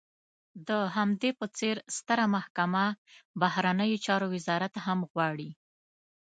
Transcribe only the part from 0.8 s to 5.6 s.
همدې په څېر ستره محکمه، بهرنیو چارو وزارت هم غواړي.